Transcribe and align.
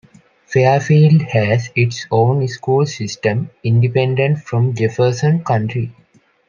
Fairfield 0.47 1.21
has 1.29 1.69
its 1.75 2.07
own 2.09 2.47
school 2.47 2.87
system, 2.87 3.51
independent 3.63 4.39
from 4.39 4.73
Jefferson 4.73 5.43
County. 5.43 5.93